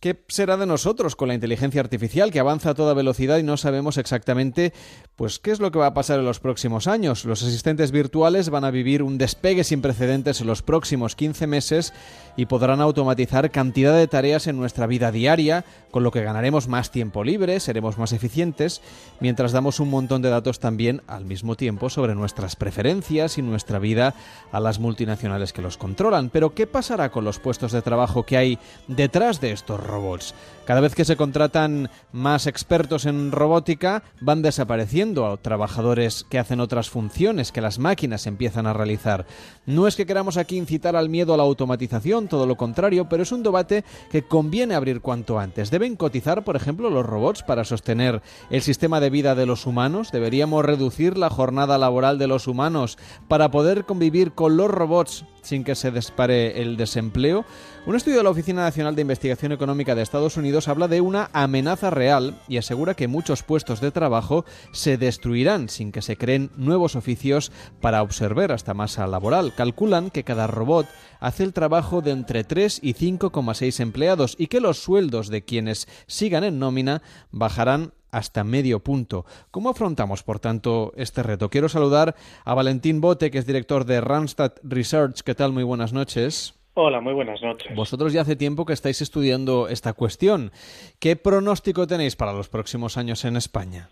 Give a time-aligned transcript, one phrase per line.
[0.00, 3.56] ¿qué será de nosotros con la inteligencia artificial que avanza a toda velocidad y no
[3.56, 4.72] sabemos exactamente
[5.16, 7.24] pues qué es lo que va a pasar en los próximos años?
[7.24, 11.92] Los asistentes virtuales van a vivir un despegue sin precedentes en los próximos 15 meses
[12.36, 16.92] y podrán automatizar cantidad de tareas en nuestra vida diaria, con lo que ganaremos más
[16.92, 18.80] tiempo libre, seremos más eficientes,
[19.18, 23.80] mientras damos un montón de datos también al mismo tiempo sobre nuestras preferencias y nuestra
[23.80, 24.14] vida
[24.52, 26.30] a las multinacionales que los controlan.
[26.30, 30.32] Pero ¿qué pasará con los puestos de trabajo que hay detrás de estos robots?
[30.68, 36.60] Cada vez que se contratan más expertos en robótica, van desapareciendo a trabajadores que hacen
[36.60, 39.24] otras funciones que las máquinas empiezan a realizar.
[39.64, 43.22] No es que queramos aquí incitar al miedo a la automatización, todo lo contrario, pero
[43.22, 45.70] es un debate que conviene abrir cuanto antes.
[45.70, 50.12] ¿Deben cotizar, por ejemplo, los robots para sostener el sistema de vida de los humanos?
[50.12, 55.64] ¿Deberíamos reducir la jornada laboral de los humanos para poder convivir con los robots sin
[55.64, 57.44] que se dispare el desempleo.
[57.86, 61.30] Un estudio de la Oficina Nacional de Investigación Económica de Estados Unidos habla de una
[61.32, 66.50] amenaza real y asegura que muchos puestos de trabajo se destruirán sin que se creen
[66.56, 69.54] nuevos oficios para observar esta masa laboral.
[69.54, 70.86] Calculan que cada robot
[71.20, 75.86] hace el trabajo de entre 3 y 5,6 empleados y que los sueldos de quienes
[76.06, 79.26] sigan en nómina bajarán hasta medio punto.
[79.50, 81.50] ¿Cómo afrontamos, por tanto, este reto?
[81.50, 85.20] Quiero saludar a Valentín Bote, que es director de Randstad Research.
[85.20, 85.52] ¿Qué tal?
[85.52, 86.57] Muy buenas noches.
[86.80, 87.74] Hola, muy buenas noches.
[87.74, 90.52] Vosotros ya hace tiempo que estáis estudiando esta cuestión.
[91.00, 93.88] ¿Qué pronóstico tenéis para los próximos años en España?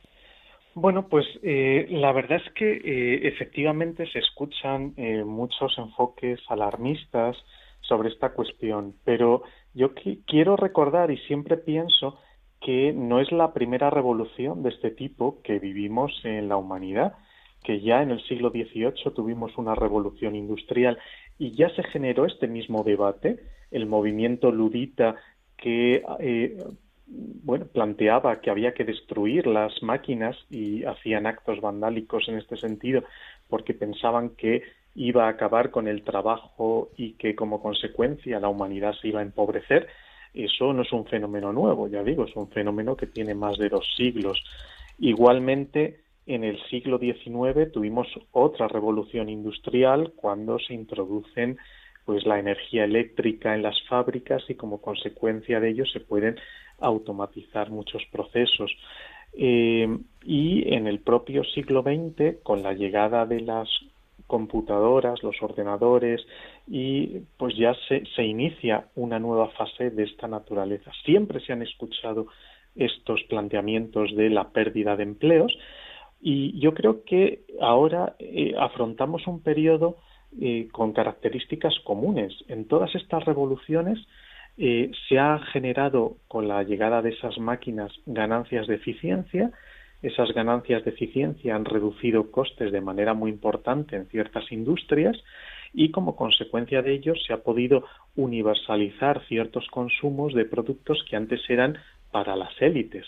[0.72, 7.36] Bueno, pues eh, la verdad es que eh, efectivamente se escuchan eh, muchos enfoques alarmistas
[7.80, 9.42] sobre esta cuestión, pero
[9.74, 9.90] yo
[10.24, 12.20] quiero recordar y siempre pienso
[12.60, 17.14] que no es la primera revolución de este tipo que vivimos en la humanidad,
[17.64, 20.96] que ya en el siglo XVIII tuvimos una revolución industrial
[21.38, 23.38] y ya se generó este mismo debate,
[23.70, 25.16] el movimiento ludita
[25.56, 26.56] que eh,
[27.06, 33.04] bueno, planteaba que había que destruir las máquinas y hacían actos vandálicos en este sentido
[33.48, 34.62] porque pensaban que
[34.94, 39.24] iba a acabar con el trabajo y que como consecuencia la humanidad se iba a
[39.24, 39.88] empobrecer
[40.36, 43.70] eso no es un fenómeno nuevo, ya digo, es un fenómeno que tiene más de
[43.70, 44.42] dos siglos.
[44.98, 51.58] Igualmente, en el siglo XIX tuvimos otra revolución industrial cuando se introducen
[52.04, 56.36] pues la energía eléctrica en las fábricas y como consecuencia de ello se pueden
[56.78, 58.70] automatizar muchos procesos.
[59.32, 59.88] Eh,
[60.24, 63.68] y en el propio siglo XX, con la llegada de las
[64.26, 66.24] computadoras, los ordenadores
[66.66, 70.90] y pues ya se, se inicia una nueva fase de esta naturaleza.
[71.04, 72.26] Siempre se han escuchado
[72.74, 75.56] estos planteamientos de la pérdida de empleos
[76.20, 79.96] y yo creo que ahora eh, afrontamos un periodo
[80.40, 82.32] eh, con características comunes.
[82.48, 83.98] En todas estas revoluciones
[84.58, 89.52] eh, se ha generado con la llegada de esas máquinas ganancias de eficiencia
[90.02, 95.16] esas ganancias de eficiencia han reducido costes de manera muy importante en ciertas industrias
[95.72, 97.84] y como consecuencia de ello se ha podido
[98.14, 101.78] universalizar ciertos consumos de productos que antes eran
[102.12, 103.06] para las élites.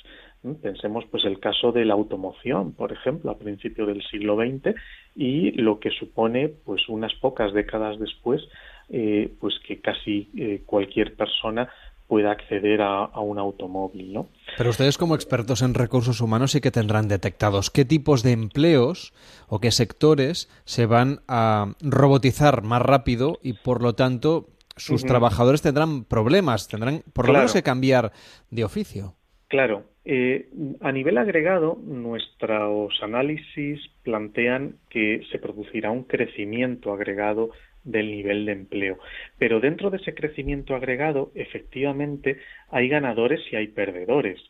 [0.62, 4.74] Pensemos pues el caso de la automoción, por ejemplo, a principios del siglo XX
[5.16, 8.42] y lo que supone pues unas pocas décadas después
[8.88, 11.68] eh, pues que casi eh, cualquier persona
[12.06, 14.28] pueda acceder a, un automóvil, ¿no?
[14.56, 19.12] Pero ustedes como expertos en recursos humanos sí que tendrán detectados qué tipos de empleos
[19.46, 25.60] o qué sectores se van a robotizar más rápido y por lo tanto sus trabajadores
[25.60, 28.12] tendrán problemas, tendrán por lo menos que cambiar
[28.50, 29.14] de oficio.
[29.48, 29.84] Claro.
[30.10, 30.48] Eh,
[30.80, 37.50] a nivel agregado, nuestros análisis plantean que se producirá un crecimiento agregado
[37.84, 38.98] del nivel de empleo.
[39.36, 42.38] Pero dentro de ese crecimiento agregado, efectivamente,
[42.70, 44.40] hay ganadores y hay perdedores.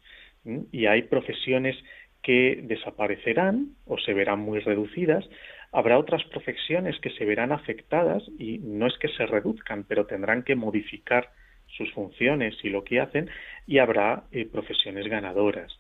[0.70, 1.76] Y hay profesiones
[2.22, 5.28] que desaparecerán o se verán muy reducidas.
[5.72, 10.44] Habrá otras profesiones que se verán afectadas y no es que se reduzcan, pero tendrán
[10.44, 11.30] que modificar
[11.77, 13.29] sus funciones y lo que hacen
[13.67, 15.79] y habrá eh, profesiones ganadoras.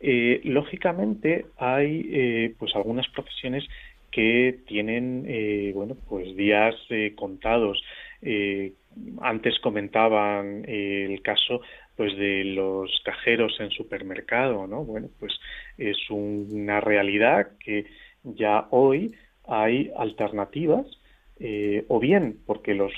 [0.00, 3.64] Eh, lógicamente hay eh, pues algunas profesiones
[4.10, 6.74] que tienen eh, bueno pues días
[7.16, 7.80] contados
[9.20, 11.62] antes comentaban el caso
[11.96, 15.32] pues de los cajeros en supermercado no bueno pues
[15.78, 17.86] es una realidad que
[18.24, 19.14] ya hoy
[19.46, 20.86] hay alternativas
[21.88, 22.92] o bien porque los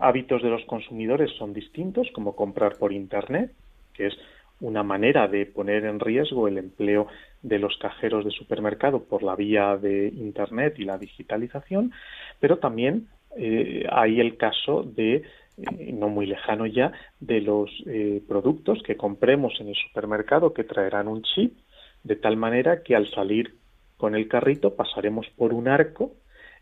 [0.00, 3.52] hábitos de los consumidores son distintos como comprar por internet
[3.94, 4.18] que es
[4.60, 7.08] una manera de poner en riesgo el empleo
[7.42, 11.92] de los cajeros de supermercado por la vía de Internet y la digitalización,
[12.40, 15.16] pero también eh, hay el caso de
[15.58, 20.64] eh, no muy lejano ya, de los eh, productos que compremos en el supermercado que
[20.64, 21.56] traerán un chip,
[22.02, 23.54] de tal manera que al salir
[23.96, 26.12] con el carrito pasaremos por un arco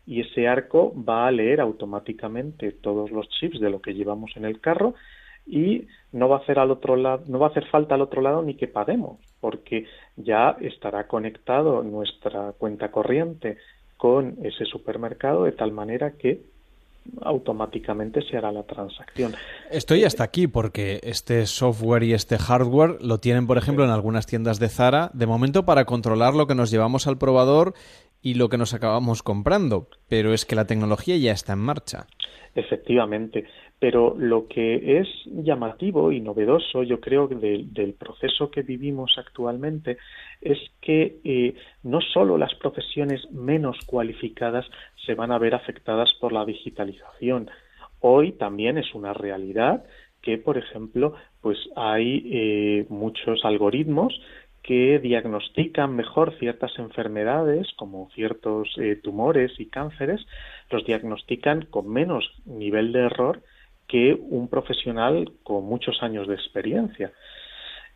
[0.05, 4.45] y ese arco va a leer automáticamente todos los chips de lo que llevamos en
[4.45, 4.93] el carro
[5.45, 8.21] y no va a hacer al otro lado, no va a hacer falta al otro
[8.21, 9.85] lado ni que paguemos, porque
[10.15, 13.57] ya estará conectado nuestra cuenta corriente
[13.97, 16.41] con ese supermercado de tal manera que
[17.21, 19.33] automáticamente se hará la transacción.
[19.71, 24.25] Estoy hasta aquí porque este software y este hardware lo tienen, por ejemplo, en algunas
[24.25, 27.73] tiendas de Zara, de momento para controlar lo que nos llevamos al probador
[28.21, 32.07] y lo que nos acabamos comprando, pero es que la tecnología ya está en marcha.
[32.55, 33.45] Efectivamente,
[33.85, 39.99] pero lo que es llamativo y novedoso, yo creo, del, proceso que vivimos actualmente
[40.41, 41.53] es que eh,
[41.83, 44.65] no solo las profesiones menos cualificadas
[45.05, 47.51] se van a ver afectadas por la digitalización.
[47.99, 49.85] Hoy también es una realidad
[50.19, 54.19] que, por ejemplo, pues hay eh, muchos algoritmos
[54.63, 60.25] que diagnostican mejor ciertas enfermedades, como ciertos eh, tumores y cánceres,
[60.71, 63.43] los diagnostican con menos nivel de error
[63.87, 67.11] que un profesional con muchos años de experiencia.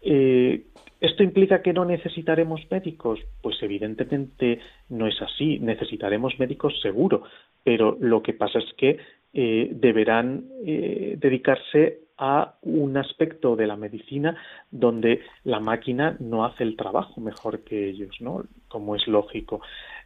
[0.01, 0.65] Eh,
[1.01, 3.19] ¿Esto implica que no necesitaremos médicos?
[3.41, 4.59] Pues evidentemente
[4.89, 5.59] no es así.
[5.59, 7.23] Necesitaremos médicos seguro,
[7.63, 8.97] pero lo que pasa es que
[9.33, 14.35] eh, deberán eh, dedicarse a un aspecto de la medicina
[14.71, 18.43] donde la máquina no hace el trabajo mejor que ellos, ¿no?
[18.67, 19.61] Como es lógico.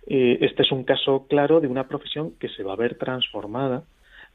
[0.06, 3.86] este es un caso claro de una profesión que se va a ver transformada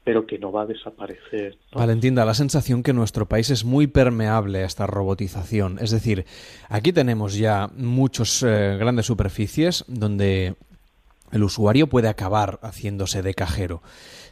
[0.03, 1.57] pero que no va a desaparecer.
[1.71, 5.77] Valentín, da la sensación que nuestro país es muy permeable a esta robotización.
[5.81, 6.25] Es decir,
[6.67, 10.55] aquí tenemos ya muchas eh, grandes superficies donde
[11.31, 13.81] el usuario puede acabar haciéndose de cajero.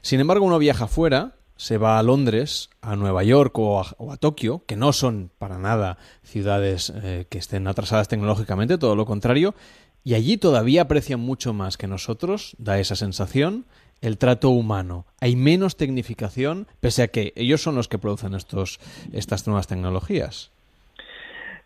[0.01, 4.63] Sin embargo, uno viaja fuera, se va a Londres, a Nueva York o a, Tokio,
[4.65, 9.55] que no son para nada ciudades eh, que estén atrasadas tecnológicamente, todo lo contrario,
[10.03, 13.65] y allí todavía aprecian mucho más que nosotros, da esa sensación,
[14.01, 15.05] el trato humano.
[15.21, 18.79] Hay menos tecnificación, pese a que ellos son los que producen estos,
[19.13, 20.51] estas nuevas tecnologías.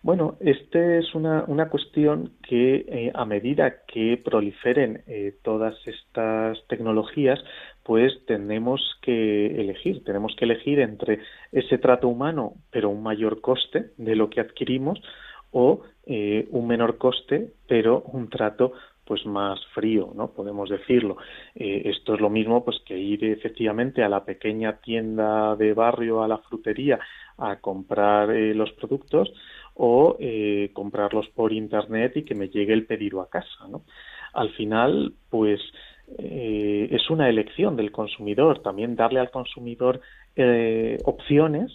[0.03, 6.57] Bueno, esta es una, una, cuestión que eh, a medida que proliferen eh, todas estas
[6.67, 7.39] tecnologías,
[7.83, 11.19] pues tenemos que elegir, tenemos que elegir entre
[11.51, 14.99] ese trato humano, pero un mayor coste de lo que adquirimos,
[15.51, 18.73] o eh, un menor coste, pero un trato
[19.05, 20.31] pues más frío, ¿no?
[20.31, 21.17] Podemos decirlo.
[21.55, 26.23] Eh, esto es lo mismo pues que ir efectivamente a la pequeña tienda de barrio,
[26.23, 26.99] a la frutería,
[27.37, 29.33] a comprar eh, los productos
[29.75, 33.83] o eh, comprarlos por internet y que me llegue el pedido a casa, ¿no?
[34.33, 35.59] Al final, pues
[36.17, 38.61] es una elección del consumidor.
[38.61, 40.01] También darle al consumidor
[41.05, 41.71] opciones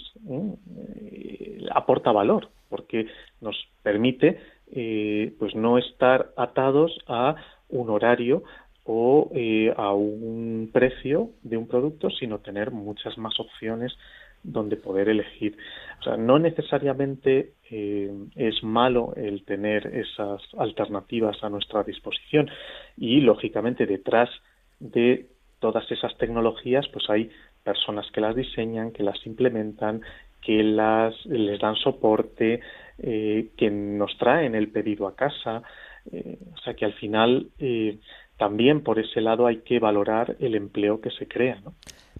[1.70, 3.06] aporta valor porque
[3.40, 4.38] nos permite
[4.72, 7.36] eh, pues no estar atados a
[7.68, 8.42] un horario
[8.84, 13.96] o eh, a un precio de un producto, sino tener muchas más opciones
[14.42, 15.56] donde poder elegir.
[16.00, 22.48] O sea, no necesariamente eh, es malo el tener esas alternativas a nuestra disposición
[22.96, 24.30] y, lógicamente, detrás
[24.78, 25.26] de
[25.58, 27.30] todas esas tecnologías, pues hay
[27.64, 30.02] personas que las diseñan, que las implementan,
[30.42, 32.60] que las les dan soporte,
[32.98, 35.62] eh, que nos traen el pedido a casa.
[36.10, 37.98] Eh, o sea que al final eh,
[38.36, 41.60] también por ese lado hay que valorar el empleo que se crea.
[41.64, 41.74] ¿no?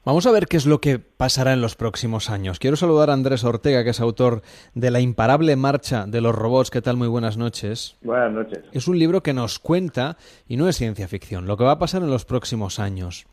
[0.07, 2.61] Vamos a ver qué es lo que pasará en los próximos años.
[2.61, 6.71] Quiero saludar a Andrés Ortega, que es autor de La imparable marcha de los robots.
[6.71, 6.97] ¿Qué tal?
[6.97, 7.97] Muy buenas noches.
[8.03, 8.61] Buenas noches.
[8.71, 11.79] Es un libro que nos cuenta, y no es ciencia ficción, lo que va a
[11.81, 13.27] pasar en los próximos años.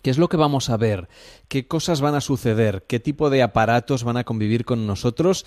[0.00, 1.08] ¿Qué es lo que vamos a ver?
[1.48, 2.84] ¿Qué cosas van a suceder?
[2.86, 5.44] ¿Qué tipo de aparatos van a convivir con nosotros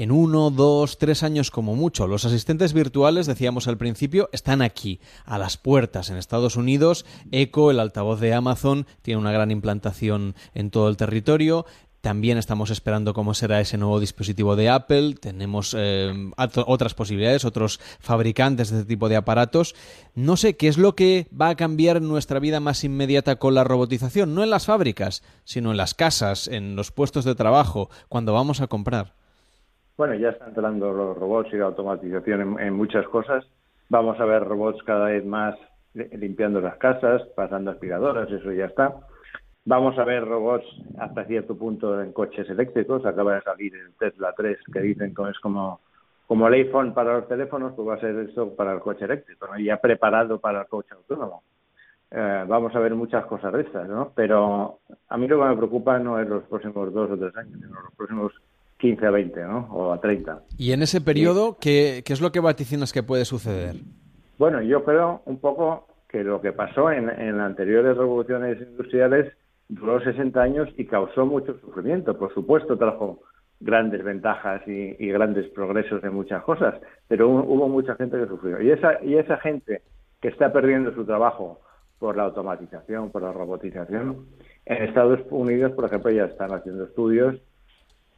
[0.00, 2.06] en uno, dos, tres años como mucho.
[2.06, 6.08] Los asistentes virtuales, decíamos al principio, están aquí, a las puertas.
[6.08, 10.96] En Estados Unidos, Echo, el altavoz de Amazon, tiene una gran implantación en todo el
[10.96, 11.66] territorio.
[12.00, 15.16] También estamos esperando cómo será ese nuevo dispositivo de Apple.
[15.20, 16.30] Tenemos eh,
[16.66, 19.74] otras posibilidades, otros fabricantes de este tipo de aparatos.
[20.14, 23.64] No sé qué es lo que va a cambiar nuestra vida más inmediata con la
[23.64, 24.34] robotización.
[24.34, 28.62] No en las fábricas, sino en las casas, en los puestos de trabajo, cuando vamos
[28.62, 29.19] a comprar.
[30.00, 33.44] Bueno, ya están entrando los robots y la automatización en, muchas cosas.
[33.90, 35.54] Vamos a ver robots cada vez más
[35.92, 38.94] limpiando las casas, pasando aspiradoras, eso ya está.
[39.66, 40.64] Vamos a ver robots
[40.98, 43.04] hasta cierto punto en coches eléctricos.
[43.04, 45.80] Acaba de salir el Tesla 3 que dicen que es como,
[46.26, 49.48] como el iPhone para los teléfonos, pues va a ser esto para el coche eléctrico,
[49.48, 49.58] ¿no?
[49.58, 51.42] ya preparado para el coche autónomo.
[52.10, 54.12] eh, vamos a ver muchas cosas de estas, ¿no?
[54.16, 54.78] Pero
[55.10, 57.82] a mí lo que me preocupa no es los próximos dos o tres años, sino
[57.82, 58.32] los próximos
[58.80, 59.68] 15 a 20, ¿no?
[59.70, 60.42] O a 30.
[60.58, 63.76] ¿Y en ese periodo ¿qué, qué es lo que vaticinas que puede suceder?
[64.38, 69.32] Bueno, yo creo un poco que lo que pasó en, en anteriores revoluciones industriales
[69.68, 72.18] duró 60 años y causó mucho sufrimiento.
[72.18, 73.20] Por supuesto, trajo
[73.60, 76.74] grandes ventajas y, y grandes progresos en muchas cosas,
[77.06, 78.60] pero hubo, hubo mucha gente que sufrió.
[78.62, 79.82] Y esa, y esa gente
[80.20, 81.60] que está perdiendo su trabajo
[81.98, 84.26] por la automatización, por la robotización.
[84.64, 87.36] En Estados Unidos, por ejemplo, ya están haciendo estudios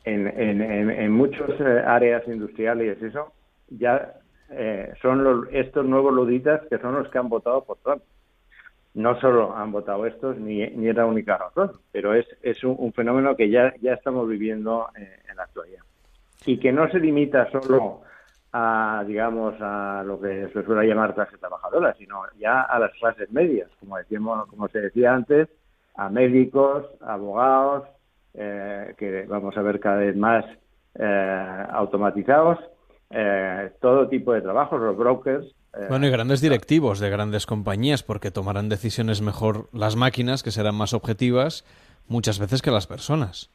[0.05, 3.33] en, en, en, en muchas eh, áreas industriales eso,
[3.69, 4.15] ya
[4.51, 8.03] eh, son los, estos nuevos luditas que son los que han votado por Trump.
[8.95, 12.77] No solo han votado estos, ni, ni es la única razón, pero es, es un,
[12.79, 15.83] un fenómeno que ya, ya estamos viviendo eh, en la actualidad.
[16.45, 18.03] Y que no se limita solo
[18.53, 23.33] a, digamos, a lo que se suele llamar clase trabajadora, sino ya a las clases
[23.33, 25.49] medias, como decíamos, como se decía antes,
[25.95, 27.85] a médicos, abogados,
[28.35, 30.45] eh, que vamos a ver cada vez más
[30.95, 32.59] eh, automatizados,
[33.11, 35.55] eh, todo tipo de trabajos, los brokers.
[35.89, 40.75] Bueno, y grandes directivos de grandes compañías, porque tomarán decisiones mejor las máquinas, que serán
[40.75, 41.65] más objetivas,
[42.09, 43.51] muchas veces que las personas.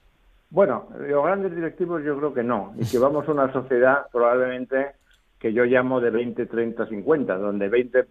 [0.50, 4.94] Bueno, los grandes directivos yo creo que no, y que vamos a una sociedad probablemente
[5.40, 8.06] que yo llamo de 20, 30, 50, donde 20%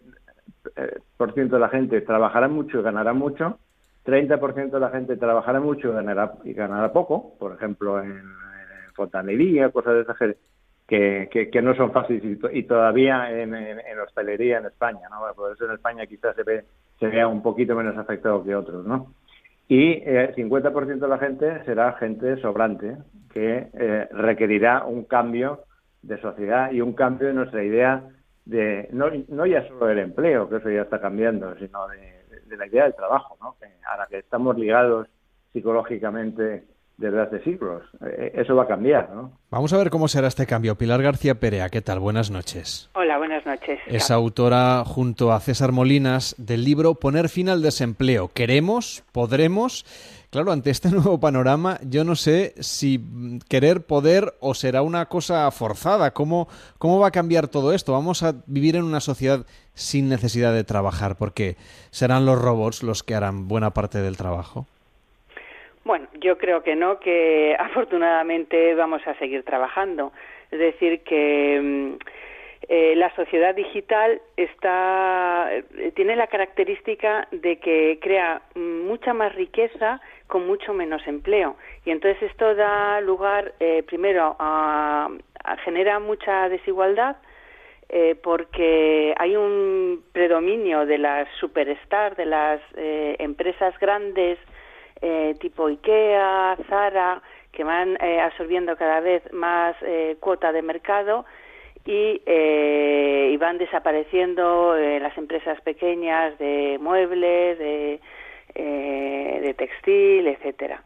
[0.76, 3.58] eh, por ciento de la gente trabajará mucho y ganará mucho,
[4.06, 8.22] 30% de la gente trabajará mucho y ganará, y ganará poco, por ejemplo, en,
[8.94, 10.16] fontanería, cosas de esas
[10.88, 13.52] que, que, no son fáciles y, to- y todavía en,
[14.00, 15.18] hostelería en España, ¿no?
[15.34, 16.64] Por eso en España quizás se ve
[16.98, 19.12] se vea un poquito menos afectado que otros, ¿no?
[19.68, 22.96] Y eh, 50% de la gente será gente sobrante
[23.32, 25.64] que eh, requerirá un cambio
[26.02, 28.02] de sociedad y un cambio de nuestra idea
[28.44, 32.15] de no, no ya solo del empleo, que eso ya está cambiando, sino de,
[32.48, 33.56] de la idea del trabajo, ¿no?
[33.60, 35.08] Que a la que estamos ligados
[35.52, 36.64] psicológicamente
[36.96, 37.82] desde hace siglos.
[38.04, 39.32] Eh, eso va a cambiar, ¿no?
[39.50, 40.76] Vamos a ver cómo será este cambio.
[40.76, 42.00] Pilar García Perea, ¿qué tal?
[42.00, 42.90] Buenas noches.
[42.94, 43.78] Hola, buenas noches.
[43.86, 48.28] Es autora, junto a César Molinas, del libro Poner fin al desempleo.
[48.32, 49.04] ¿Queremos?
[49.12, 49.84] ¿Podremos?
[50.36, 53.00] Claro, ante este nuevo panorama, yo no sé si
[53.48, 56.10] querer poder o será una cosa forzada.
[56.10, 57.92] ¿Cómo, ¿Cómo va a cambiar todo esto?
[57.92, 61.16] ¿Vamos a vivir en una sociedad sin necesidad de trabajar?
[61.18, 61.54] Porque
[61.88, 64.66] serán los robots los que harán buena parte del trabajo.
[65.86, 70.12] Bueno, yo creo que no, que afortunadamente vamos a seguir trabajando.
[70.50, 72.04] Es decir, que mm,
[72.68, 79.34] eh, la sociedad digital está eh, tiene la característica de que crea mm, mucha más
[79.34, 81.56] riqueza con mucho menos empleo.
[81.84, 85.08] Y entonces esto da lugar eh, primero a,
[85.64, 87.16] genera mucha desigualdad
[87.88, 94.38] eh, porque hay un predominio de las superstar, de las eh, empresas grandes
[95.00, 99.76] eh, tipo IKEA, Zara, que van eh, absorbiendo cada vez más
[100.20, 101.24] cuota de mercado
[101.84, 108.00] y, y van desapareciendo las empresas pequeñas de muebles, de,
[108.56, 110.82] eh, de textil, etcétera.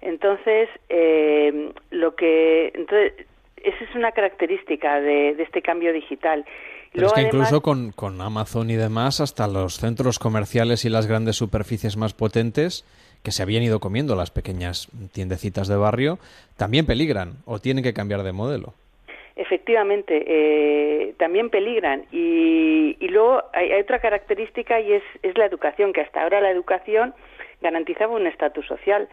[0.00, 3.12] Entonces, eh, lo que entonces
[3.62, 6.44] esa es una característica de, de este cambio digital.
[6.92, 10.90] Pero es que además- incluso con, con Amazon y demás, hasta los centros comerciales y
[10.90, 12.84] las grandes superficies más potentes,
[13.22, 16.18] que se habían ido comiendo las pequeñas tiendecitas de barrio,
[16.58, 18.74] también peligran o tienen que cambiar de modelo.
[19.36, 22.06] Efectivamente, eh, también peligran.
[22.12, 26.40] Y, y luego hay, hay otra característica y es, es la educación, que hasta ahora
[26.40, 27.14] la educación
[27.60, 29.08] garantizaba un estatus social.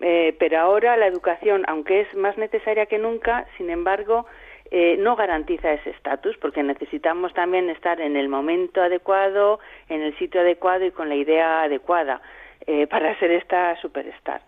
[0.00, 4.26] Eh, pero ahora la educación, aunque es más necesaria que nunca, sin embargo,
[4.70, 10.16] eh, no garantiza ese estatus porque necesitamos también estar en el momento adecuado, en el
[10.18, 12.20] sitio adecuado y con la idea adecuada
[12.66, 14.42] eh, para ser esta superstar.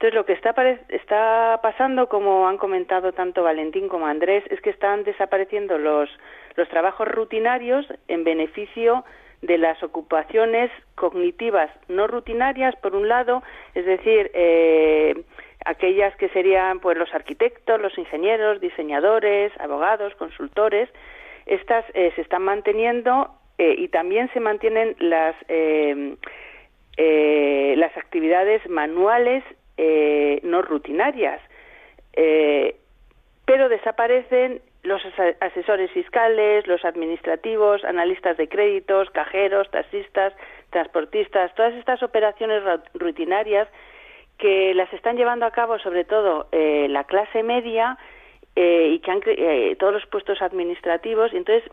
[0.00, 0.54] Entonces, lo que está,
[0.88, 6.08] está pasando, como han comentado tanto Valentín como Andrés, es que están desapareciendo los,
[6.56, 9.04] los trabajos rutinarios en beneficio
[9.42, 13.42] de las ocupaciones cognitivas no rutinarias, por un lado,
[13.74, 15.22] es decir, eh,
[15.66, 20.88] aquellas que serían pues los arquitectos, los ingenieros, diseñadores, abogados, consultores,
[21.44, 26.16] estas eh, se están manteniendo eh, y también se mantienen las eh,
[26.96, 29.44] eh, las actividades manuales
[29.82, 31.40] eh, no rutinarias,
[32.12, 32.76] eh,
[33.46, 35.00] pero desaparecen los
[35.40, 40.32] asesores fiscales, los administrativos, analistas de créditos, cajeros, taxistas,
[40.70, 43.68] transportistas, todas estas operaciones ru- rutinarias
[44.38, 47.96] que las están llevando a cabo sobre todo eh, la clase media
[48.56, 51.64] eh, y que han eh, todos los puestos administrativos entonces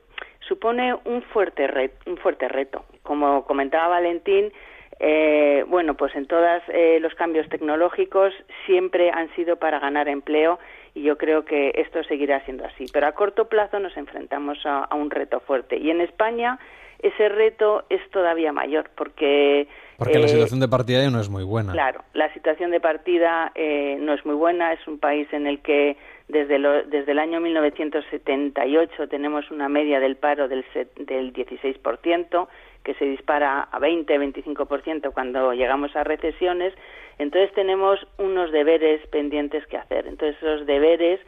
[0.47, 2.83] supone un fuerte reto, un fuerte reto.
[3.03, 4.51] Como comentaba Valentín,
[4.99, 8.33] eh, bueno, pues en todos eh, los cambios tecnológicos
[8.65, 10.59] siempre han sido para ganar empleo
[10.95, 12.85] y yo creo que esto seguirá siendo así.
[12.91, 16.59] Pero a corto plazo nos enfrentamos a, un reto fuerte y en España
[16.99, 21.29] ese reto es todavía mayor porque porque la eh, situación de partida ya no es
[21.29, 21.73] muy buena.
[21.73, 23.51] Claro, la situación de partida
[23.99, 24.73] no es muy buena.
[24.73, 30.15] Es un país en el que desde, desde el año 1978 tenemos una media del
[30.15, 30.65] paro del,
[30.97, 32.47] del 16%,
[32.87, 36.73] que se dispara a 20-25% cuando llegamos a recesiones.
[37.19, 40.07] Entonces tenemos unos deberes pendientes que hacer.
[40.07, 41.19] Entonces esos deberes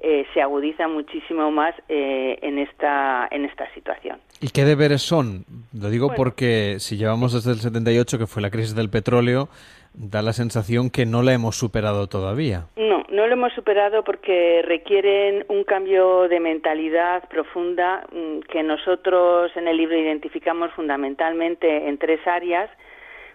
[0.00, 4.18] eh, se agudizan muchísimo más eh, en esta en esta situación.
[4.40, 5.44] ¿Y qué deberes son?
[5.72, 9.48] Lo digo porque si llevamos desde el 78, que fue la crisis del petróleo,
[9.94, 12.66] da la sensación que no la hemos superado todavía.
[12.76, 19.50] No, no lo hemos superado porque requieren un cambio de mentalidad profunda mm, que nosotros
[19.56, 22.70] en el libro identificamos fundamentalmente en tres áreas.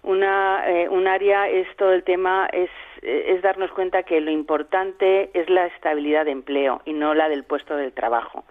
[0.03, 2.69] Una, eh, un área es todo el tema, es,
[3.01, 7.43] es darnos cuenta que lo importante es la estabilidad de empleo y no la del
[7.43, 8.43] puesto del trabajo.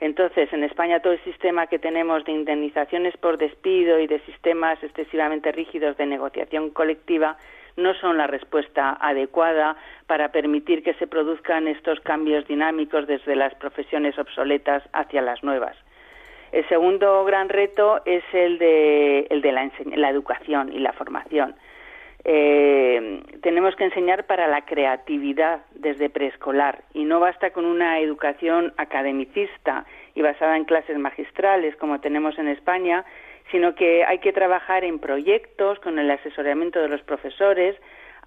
[0.00, 4.82] Entonces, en España todo el sistema que tenemos de indemnizaciones por despido y de sistemas
[4.82, 7.36] excesivamente rígidos de negociación colectiva
[7.76, 13.54] no son la respuesta adecuada para permitir que se produzcan estos cambios dinámicos desde las
[13.54, 15.76] profesiones obsoletas hacia las nuevas.
[16.54, 21.56] El segundo gran reto es el de, el de la, la educación y la formación.
[22.24, 28.72] Eh, tenemos que enseñar para la creatividad desde preescolar y no basta con una educación
[28.76, 29.84] academicista
[30.14, 33.04] y basada en clases magistrales como tenemos en España,
[33.50, 37.74] sino que hay que trabajar en proyectos con el asesoramiento de los profesores,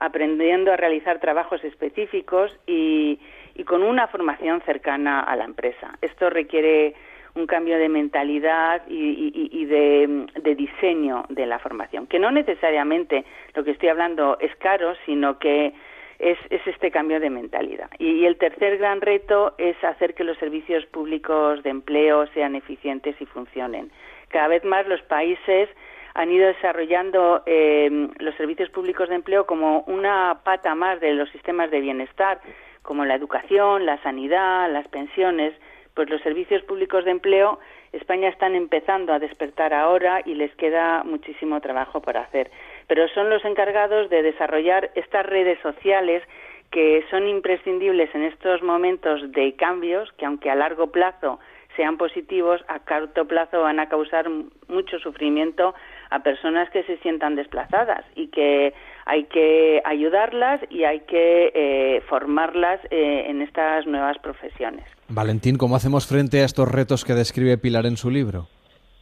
[0.02, 3.22] aprendiendo a realizar trabajos específicos y,
[3.66, 5.98] con una formación cercana a la empresa.
[6.02, 6.94] Esto requiere
[7.38, 13.72] un cambio de mentalidad y, de, diseño de la formación, que no necesariamente lo que
[13.72, 15.74] estoy hablando es caro, sino que
[16.20, 17.90] es, este cambio de mentalidad.
[18.00, 23.16] Y, el tercer gran reto es hacer que los servicios públicos de empleo sean eficientes
[23.20, 23.92] y funcionen.
[24.30, 25.70] Cada vez más los países
[26.16, 31.30] han ido desarrollando eh, los servicios públicos de empleo como una pata más de los
[31.30, 32.42] sistemas de bienestar,
[32.82, 35.54] como la educación, la sanidad, las pensiones,
[35.98, 37.58] pues los servicios públicos de empleo,
[37.92, 42.52] España están empezando a despertar ahora y les queda muchísimo trabajo por hacer.
[42.86, 46.22] Pero son los encargados de desarrollar estas redes sociales
[46.70, 51.40] que son imprescindibles en estos momentos de cambios que aunque a largo plazo
[51.76, 54.30] sean positivos, a corto plazo van a causar
[54.68, 55.74] mucho sufrimiento
[56.12, 62.02] a personas que se sientan desplazadas y que hay que ayudarlas y hay que eh,
[62.08, 64.86] formarlas eh, en estas nuevas profesiones.
[65.10, 68.48] Valentín, ¿cómo hacemos frente a estos retos que describe Pilar en su libro?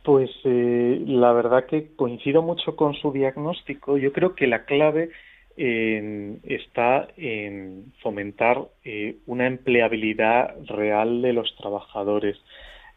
[0.03, 3.97] Pues eh, la verdad que coincido mucho con su diagnóstico.
[3.97, 5.09] Yo creo que la clave
[5.57, 8.67] está en fomentar
[9.25, 12.35] una empleabilidad real de los trabajadores.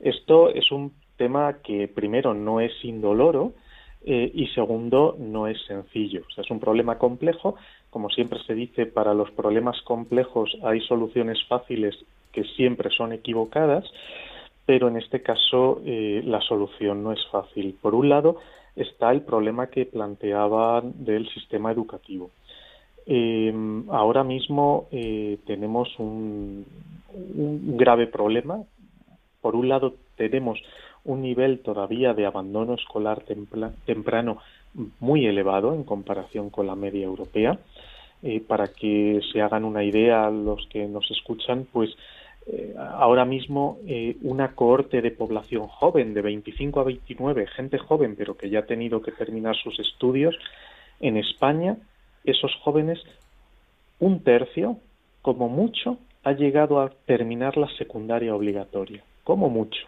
[0.01, 3.53] Esto es un tema que primero no es indoloro
[4.05, 6.23] eh, y segundo no es sencillo.
[6.27, 7.57] O sea, es un problema complejo.
[7.90, 11.97] Como siempre se dice, para los problemas complejos hay soluciones fáciles
[12.38, 13.85] que siempre son equivocadas,
[14.64, 17.77] pero en este caso eh, la solución no es fácil.
[17.81, 18.37] Por un lado
[18.77, 22.31] está el problema que planteaban del sistema educativo.
[23.07, 23.53] Eh,
[23.90, 24.87] ahora mismo
[25.46, 26.64] tenemos un,
[27.35, 28.62] un grave problema
[29.40, 30.61] por un lado, tenemos
[31.05, 33.22] un nivel todavía de abandono escolar
[33.87, 34.38] temprano
[35.01, 37.59] muy elevado en comparación con la media europea.
[38.20, 41.90] Eh, para que se hagan una idea los que nos escuchan, pues
[42.51, 48.17] eh, ahora mismo eh, una cohorte de población joven de 25 a 29, gente joven
[48.17, 50.37] pero que ya ha tenido que terminar sus estudios,
[51.01, 51.77] en España
[52.25, 53.01] esos jóvenes,
[54.01, 54.79] un tercio,
[55.23, 59.87] como mucho, ha llegado a terminar la secundaria obligatoria como mucho.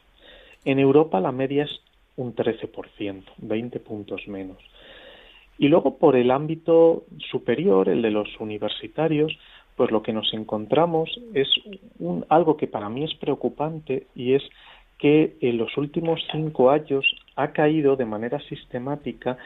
[0.66, 1.81] En Europa la media es
[2.16, 4.59] un 13%, 20 puntos menos.
[5.57, 9.38] Y luego por el ámbito superior, el de los universitarios,
[9.81, 11.49] pues lo que nos encontramos es
[12.29, 14.43] algo que para mí es preocupante y es
[14.99, 19.38] que en los últimos cinco años ha caído de manera sistemática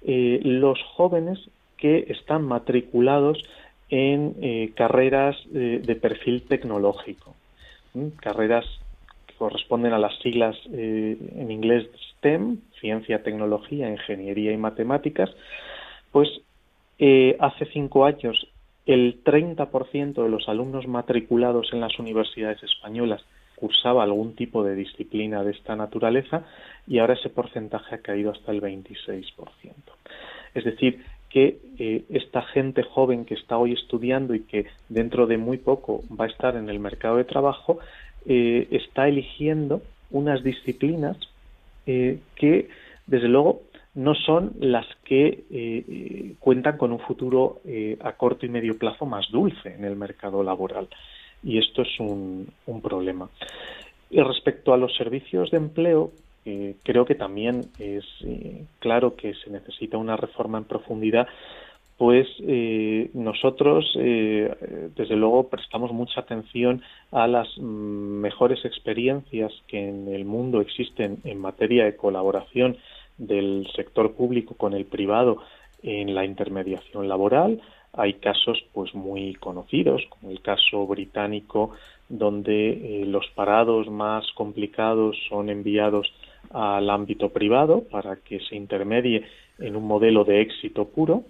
[0.00, 1.40] eh, los jóvenes
[1.76, 3.42] que están matriculados
[3.90, 7.34] en eh, carreras de perfil tecnológico,
[8.16, 8.64] carreras
[9.36, 15.28] corresponden a las siglas eh, en inglés STEM, ciencia, tecnología, ingeniería y matemáticas,
[16.12, 16.30] pues
[17.40, 18.46] hace cinco años
[18.86, 23.22] el 30% de los alumnos matriculados en las universidades españolas
[23.56, 26.44] cursaba algún tipo de disciplina de esta naturaleza
[26.88, 29.32] y ahora ese porcentaje ha caído hasta el 26%.
[30.54, 35.38] Es decir, que eh, esta gente joven que está hoy estudiando y que dentro de
[35.38, 37.78] muy poco va a estar en el mercado de trabajo,
[38.26, 41.16] eh, está eligiendo unas disciplinas
[41.86, 42.68] eh, que,
[43.06, 43.62] desde luego,
[43.94, 47.60] no son las que cuentan con un futuro
[48.00, 50.88] a corto y medio plazo más dulce en el mercado laboral.
[51.42, 52.52] Y esto es un,
[52.82, 53.28] problema.
[54.10, 56.12] Y respecto a los servicios de empleo,
[56.44, 61.26] eh, creo que también es eh, claro que se necesita una reforma en profundidad,
[61.98, 70.24] pues eh, nosotros, desde luego, prestamos mucha atención a las mejores experiencias que en el
[70.24, 72.76] mundo existen en materia de colaboración
[73.18, 75.38] del sector público con el privado
[75.82, 77.60] en la intermediación laboral.
[77.92, 81.72] Hay casos pues muy conocidos, como el caso británico,
[82.08, 86.12] donde los parados más complicados son enviados
[86.50, 89.24] al ámbito privado para que se intermedie
[89.58, 91.24] en un modelo de éxito puro.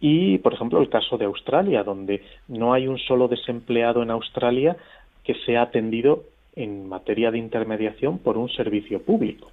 [0.00, 4.76] Y, por ejemplo, el caso de Australia, donde no hay un solo desempleado en Australia
[5.24, 9.50] que sea atendido en materia de intermediación por un servicio público.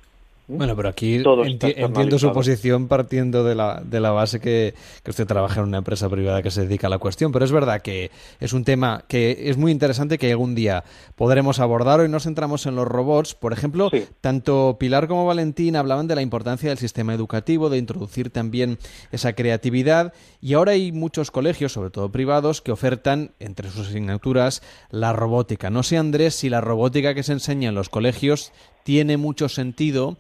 [0.48, 5.26] Bueno, pero aquí entiendo su posición partiendo de la, de la base que, que, usted
[5.26, 8.12] trabaja en una empresa privada que se dedica a la cuestión, pero es verdad que
[8.42, 10.84] es un tema que es muy interesante que algún día
[11.16, 12.02] podremos abordar.
[12.02, 13.36] Hoy nos centramos en los robots.
[13.36, 18.30] Por ejemplo, tanto Pilar como Valentín hablaban de la importancia del sistema educativo, de introducir
[18.30, 18.80] también
[19.14, 24.62] esa creatividad y ahora hay muchos colegios, sobre todo privados, que ofertan entre sus asignaturas
[24.90, 25.70] la robótica.
[25.70, 28.52] No sé, Andrés, si la robótica que se enseña en los colegios
[28.84, 30.18] tiene mucho sentido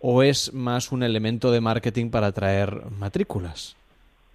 [0.00, 3.76] o es más un elemento de marketing para atraer matrículas?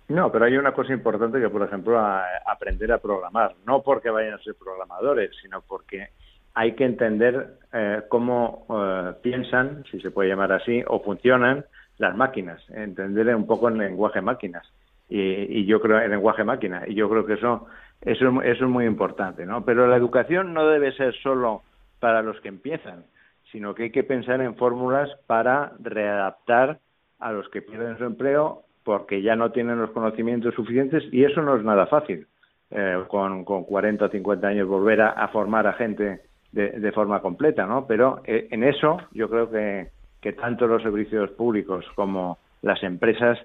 [0.10, 1.98] No, pero hay una cosa importante que, por ejemplo,
[2.46, 3.54] aprender a programar.
[3.66, 6.10] No porque vayan a ser programadores, sino porque
[6.54, 11.64] hay que entender eh, cómo eh, piensan, si se puede llamar así, o funcionan
[11.98, 12.62] las máquinas.
[12.72, 14.68] Entender un poco el lenguaje máquinas.
[15.08, 16.84] Y, yo creo el lenguaje máquina.
[16.88, 17.68] Y yo creo que eso,
[18.02, 19.64] eso, eso es muy importante, ¿no?
[19.64, 21.64] Pero la educación no debe ser solo
[22.00, 23.06] para los que empiezan
[23.52, 26.80] sino que hay que pensar en fórmulas para readaptar
[27.20, 31.42] a los que pierden su empleo porque ya no tienen los conocimientos suficientes y eso
[31.42, 32.28] no es nada fácil.
[32.74, 36.22] Eh, con, con 40 o 50 años volver a, formar a gente
[36.54, 37.86] de, forma completa, ¿no?
[37.86, 39.90] Pero eh, en eso yo creo que,
[40.22, 43.38] que tanto los servicios públicos como las empresas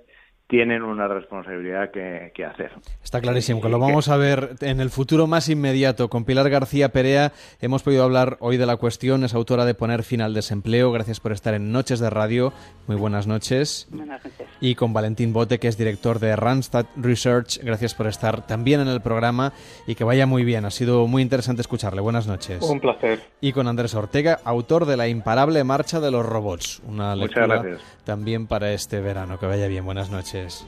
[0.48, 2.70] tienen una responsabilidad que, hacer.
[3.02, 6.08] Está clarísimo, que lo vamos a ver en el futuro más inmediato.
[6.08, 10.04] Con Pilar García Perea hemos podido hablar hoy de la cuestión, es autora de Poner
[10.04, 10.92] fin al desempleo.
[10.92, 12.52] Gracias por estar en Noches de Radio.
[12.86, 13.88] Muy buenas noches.
[13.90, 14.46] Buenas noches.
[14.60, 17.58] Y con Valentín Bote, que es director de Randstad Research.
[17.62, 19.52] Gracias por estar también en el programa
[19.86, 20.64] y que vaya muy bien.
[20.64, 22.00] Ha sido muy interesante escucharle.
[22.00, 22.62] Buenas noches.
[22.62, 23.20] Un placer.
[23.40, 26.80] Y con Andrés Ortega, autor de La imparable marcha de los robots.
[26.86, 27.64] Una lectura
[28.04, 29.38] también para este verano.
[29.38, 29.84] Que vaya bien.
[29.84, 30.64] Buenas noches.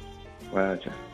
[0.50, 1.07] Buenas.